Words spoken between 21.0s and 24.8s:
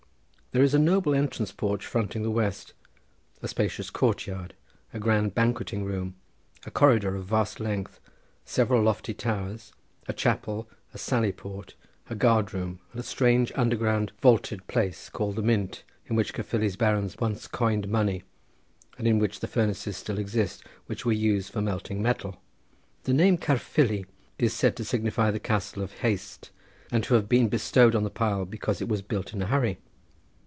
were used for melting metal. The name Caerfili is said